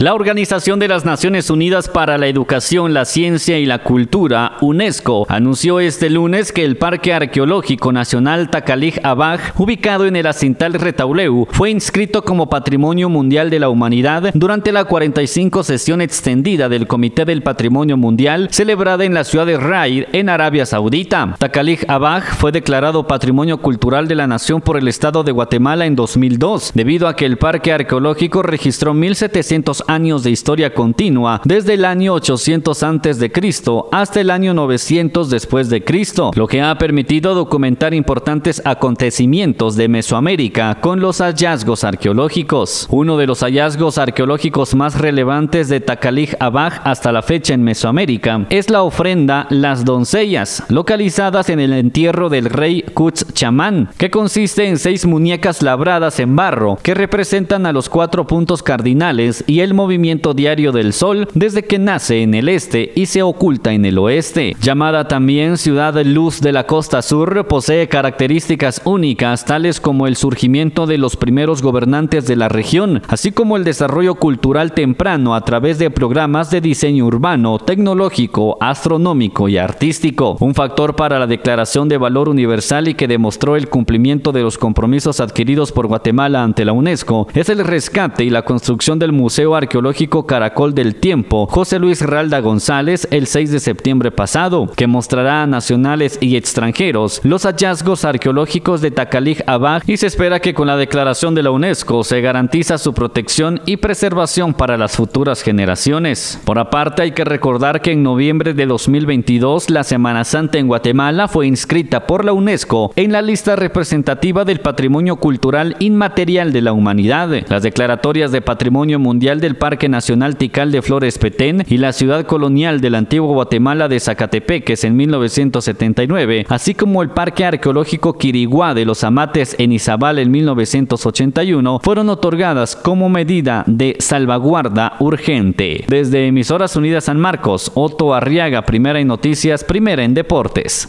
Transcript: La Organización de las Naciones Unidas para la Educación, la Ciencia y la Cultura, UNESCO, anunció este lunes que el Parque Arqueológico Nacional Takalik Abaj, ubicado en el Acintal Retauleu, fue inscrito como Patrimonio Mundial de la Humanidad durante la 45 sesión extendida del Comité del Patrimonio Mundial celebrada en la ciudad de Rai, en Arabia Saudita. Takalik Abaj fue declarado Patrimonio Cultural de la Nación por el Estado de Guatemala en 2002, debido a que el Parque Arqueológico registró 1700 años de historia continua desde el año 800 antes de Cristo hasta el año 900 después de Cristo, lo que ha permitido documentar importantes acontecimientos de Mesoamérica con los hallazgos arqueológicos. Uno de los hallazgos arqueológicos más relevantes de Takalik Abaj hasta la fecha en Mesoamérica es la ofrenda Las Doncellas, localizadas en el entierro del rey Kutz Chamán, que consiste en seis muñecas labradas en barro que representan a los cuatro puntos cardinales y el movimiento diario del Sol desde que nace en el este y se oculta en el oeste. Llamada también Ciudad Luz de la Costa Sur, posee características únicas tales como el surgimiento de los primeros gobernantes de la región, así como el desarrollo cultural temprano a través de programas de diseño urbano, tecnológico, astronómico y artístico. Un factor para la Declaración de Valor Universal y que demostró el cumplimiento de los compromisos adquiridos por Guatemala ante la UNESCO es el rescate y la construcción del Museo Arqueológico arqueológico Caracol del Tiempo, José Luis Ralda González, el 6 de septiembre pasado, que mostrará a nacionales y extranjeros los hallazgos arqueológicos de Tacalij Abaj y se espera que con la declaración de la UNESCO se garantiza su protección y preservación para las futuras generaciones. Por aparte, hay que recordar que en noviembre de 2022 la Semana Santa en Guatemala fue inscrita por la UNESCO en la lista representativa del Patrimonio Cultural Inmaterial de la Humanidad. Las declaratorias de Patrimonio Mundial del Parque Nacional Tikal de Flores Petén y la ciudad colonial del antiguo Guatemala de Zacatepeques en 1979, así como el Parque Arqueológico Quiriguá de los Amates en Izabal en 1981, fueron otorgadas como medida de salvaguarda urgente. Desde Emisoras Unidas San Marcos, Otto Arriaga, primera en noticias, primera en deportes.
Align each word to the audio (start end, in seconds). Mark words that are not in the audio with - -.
La 0.00 0.14
Organización 0.14 0.78
de 0.78 0.86
las 0.86 1.04
Naciones 1.04 1.50
Unidas 1.50 1.88
para 1.88 2.18
la 2.18 2.28
Educación, 2.28 2.94
la 2.94 3.04
Ciencia 3.04 3.58
y 3.58 3.66
la 3.66 3.82
Cultura, 3.82 4.52
UNESCO, 4.60 5.26
anunció 5.28 5.80
este 5.80 6.08
lunes 6.08 6.52
que 6.52 6.64
el 6.64 6.76
Parque 6.76 7.12
Arqueológico 7.12 7.90
Nacional 7.90 8.48
Takalik 8.48 9.04
Abaj, 9.04 9.60
ubicado 9.60 10.06
en 10.06 10.14
el 10.14 10.28
Acintal 10.28 10.74
Retauleu, 10.74 11.48
fue 11.50 11.70
inscrito 11.70 12.22
como 12.22 12.48
Patrimonio 12.48 13.08
Mundial 13.08 13.50
de 13.50 13.58
la 13.58 13.70
Humanidad 13.70 14.30
durante 14.34 14.70
la 14.70 14.84
45 14.84 15.64
sesión 15.64 16.00
extendida 16.00 16.68
del 16.68 16.86
Comité 16.86 17.24
del 17.24 17.42
Patrimonio 17.42 17.96
Mundial 17.96 18.50
celebrada 18.52 19.04
en 19.04 19.14
la 19.14 19.24
ciudad 19.24 19.46
de 19.46 19.56
Rai, 19.56 20.06
en 20.12 20.28
Arabia 20.28 20.64
Saudita. 20.64 21.34
Takalik 21.40 21.90
Abaj 21.90 22.36
fue 22.36 22.52
declarado 22.52 23.08
Patrimonio 23.08 23.58
Cultural 23.58 24.06
de 24.06 24.14
la 24.14 24.28
Nación 24.28 24.60
por 24.60 24.76
el 24.76 24.86
Estado 24.86 25.24
de 25.24 25.32
Guatemala 25.32 25.86
en 25.86 25.96
2002, 25.96 26.70
debido 26.76 27.08
a 27.08 27.16
que 27.16 27.26
el 27.26 27.36
Parque 27.36 27.72
Arqueológico 27.72 28.44
registró 28.44 28.94
1700 28.94 29.87
años 29.88 30.22
de 30.22 30.30
historia 30.30 30.72
continua 30.72 31.40
desde 31.44 31.74
el 31.74 31.84
año 31.84 32.14
800 32.14 32.82
antes 32.82 33.18
de 33.18 33.32
Cristo 33.32 33.88
hasta 33.90 34.20
el 34.20 34.30
año 34.30 34.54
900 34.54 35.30
después 35.30 35.68
de 35.70 35.82
Cristo, 35.82 36.30
lo 36.34 36.46
que 36.46 36.62
ha 36.62 36.76
permitido 36.78 37.34
documentar 37.34 37.94
importantes 37.94 38.62
acontecimientos 38.64 39.74
de 39.76 39.88
Mesoamérica 39.88 40.78
con 40.80 41.00
los 41.00 41.18
hallazgos 41.18 41.84
arqueológicos. 41.84 42.86
Uno 42.90 43.16
de 43.16 43.26
los 43.26 43.40
hallazgos 43.40 43.98
arqueológicos 43.98 44.74
más 44.74 44.98
relevantes 44.98 45.68
de 45.68 45.80
Takalik 45.80 46.36
Abaj 46.38 46.80
hasta 46.84 47.10
la 47.10 47.22
fecha 47.22 47.54
en 47.54 47.62
Mesoamérica 47.62 48.46
es 48.50 48.70
la 48.70 48.82
ofrenda 48.82 49.46
Las 49.50 49.84
Doncellas, 49.84 50.62
localizadas 50.68 51.48
en 51.50 51.60
el 51.60 51.72
entierro 51.72 52.28
del 52.28 52.46
rey 52.46 52.82
Kutz 52.94 53.32
Chamán, 53.32 53.90
que 53.96 54.10
consiste 54.10 54.68
en 54.68 54.78
seis 54.78 55.06
muñecas 55.06 55.62
labradas 55.62 56.20
en 56.20 56.36
barro 56.36 56.78
que 56.82 56.94
representan 56.94 57.66
a 57.66 57.72
los 57.72 57.88
cuatro 57.88 58.26
puntos 58.26 58.62
cardinales 58.62 59.44
y 59.46 59.60
el 59.60 59.74
movimiento 59.78 60.34
diario 60.34 60.72
del 60.72 60.92
Sol 60.92 61.28
desde 61.34 61.62
que 61.62 61.78
nace 61.78 62.22
en 62.22 62.34
el 62.34 62.48
este 62.48 62.90
y 62.96 63.06
se 63.06 63.22
oculta 63.22 63.72
en 63.72 63.84
el 63.84 63.96
oeste. 63.98 64.56
Llamada 64.60 65.06
también 65.06 65.56
Ciudad 65.56 65.94
Luz 66.04 66.40
de 66.40 66.50
la 66.50 66.66
Costa 66.66 67.00
Sur, 67.00 67.46
posee 67.46 67.86
características 67.86 68.82
únicas 68.84 69.44
tales 69.44 69.80
como 69.80 70.08
el 70.08 70.16
surgimiento 70.16 70.86
de 70.86 70.98
los 70.98 71.14
primeros 71.14 71.62
gobernantes 71.62 72.26
de 72.26 72.34
la 72.34 72.48
región, 72.48 73.02
así 73.06 73.30
como 73.30 73.56
el 73.56 73.62
desarrollo 73.62 74.16
cultural 74.16 74.72
temprano 74.72 75.36
a 75.36 75.42
través 75.42 75.78
de 75.78 75.92
programas 75.92 76.50
de 76.50 76.60
diseño 76.60 77.06
urbano, 77.06 77.60
tecnológico, 77.60 78.58
astronómico 78.60 79.48
y 79.48 79.58
artístico. 79.58 80.38
Un 80.40 80.56
factor 80.56 80.96
para 80.96 81.20
la 81.20 81.28
Declaración 81.28 81.88
de 81.88 81.98
Valor 81.98 82.28
Universal 82.28 82.88
y 82.88 82.94
que 82.94 83.06
demostró 83.06 83.54
el 83.54 83.68
cumplimiento 83.68 84.32
de 84.32 84.42
los 84.42 84.58
compromisos 84.58 85.20
adquiridos 85.20 85.70
por 85.70 85.86
Guatemala 85.86 86.42
ante 86.42 86.64
la 86.64 86.72
UNESCO 86.72 87.28
es 87.32 87.48
el 87.48 87.64
rescate 87.64 88.24
y 88.24 88.30
la 88.30 88.42
construcción 88.42 88.98
del 88.98 89.12
Museo 89.12 89.54
Arqueológico 89.54 89.67
arqueológico 89.68 90.26
Caracol 90.26 90.74
del 90.74 90.94
Tiempo, 90.94 91.46
José 91.46 91.78
Luis 91.78 92.00
Ralda 92.00 92.40
González, 92.40 93.06
el 93.10 93.26
6 93.26 93.50
de 93.50 93.60
septiembre 93.60 94.10
pasado, 94.10 94.66
que 94.74 94.86
mostrará 94.86 95.42
a 95.42 95.46
nacionales 95.46 96.16
y 96.22 96.36
extranjeros 96.36 97.20
los 97.22 97.42
hallazgos 97.42 98.06
arqueológicos 98.06 98.80
de 98.80 98.90
Tacalij 98.90 99.42
Abaj 99.46 99.82
y 99.86 99.98
se 99.98 100.06
espera 100.06 100.40
que 100.40 100.54
con 100.54 100.68
la 100.68 100.78
declaración 100.78 101.34
de 101.34 101.42
la 101.42 101.50
UNESCO 101.50 102.02
se 102.02 102.22
garantiza 102.22 102.78
su 102.78 102.94
protección 102.94 103.60
y 103.66 103.76
preservación 103.76 104.54
para 104.54 104.78
las 104.78 104.96
futuras 104.96 105.42
generaciones. 105.42 106.40
Por 106.46 106.58
aparte, 106.58 107.02
hay 107.02 107.12
que 107.12 107.26
recordar 107.26 107.82
que 107.82 107.92
en 107.92 108.02
noviembre 108.02 108.54
de 108.54 108.64
2022 108.64 109.68
la 109.68 109.84
Semana 109.84 110.24
Santa 110.24 110.56
en 110.56 110.68
Guatemala 110.68 111.28
fue 111.28 111.46
inscrita 111.46 112.06
por 112.06 112.24
la 112.24 112.32
UNESCO 112.32 112.90
en 112.96 113.12
la 113.12 113.20
lista 113.20 113.54
representativa 113.54 114.46
del 114.46 114.60
Patrimonio 114.60 115.16
Cultural 115.16 115.76
Inmaterial 115.78 116.54
de 116.54 116.62
la 116.62 116.72
Humanidad. 116.72 117.28
Las 117.48 117.62
declaratorias 117.62 118.32
de 118.32 118.40
Patrimonio 118.40 118.98
Mundial 118.98 119.42
del 119.42 119.57
Parque 119.58 119.88
Nacional 119.88 120.36
Tikal 120.36 120.72
de 120.72 120.82
Flores 120.82 121.18
Petén 121.18 121.64
y 121.68 121.78
la 121.78 121.92
ciudad 121.92 122.24
colonial 122.24 122.80
del 122.80 122.94
antiguo 122.94 123.34
Guatemala 123.34 123.88
de 123.88 124.00
Zacatepeques 124.00 124.84
en 124.84 124.96
1979, 124.96 126.46
así 126.48 126.74
como 126.74 127.02
el 127.02 127.10
Parque 127.10 127.44
Arqueológico 127.44 128.16
Quiriguá 128.16 128.74
de 128.74 128.84
los 128.84 129.04
Amates 129.04 129.56
en 129.58 129.72
Izabal 129.72 130.18
en 130.18 130.30
1981, 130.30 131.80
fueron 131.82 132.08
otorgadas 132.08 132.76
como 132.76 133.08
medida 133.08 133.64
de 133.66 133.96
salvaguarda 133.98 134.94
urgente. 135.00 135.84
Desde 135.88 136.26
Emisoras 136.26 136.76
Unidas 136.76 137.04
San 137.04 137.18
Marcos, 137.18 137.72
Otto 137.74 138.14
Arriaga, 138.14 138.62
primera 138.62 139.00
en 139.00 139.08
noticias, 139.08 139.64
primera 139.64 140.04
en 140.04 140.14
deportes. 140.14 140.86